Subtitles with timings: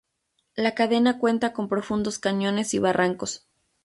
[0.55, 3.45] La cadena cuenta con profundos cañones y barrancos..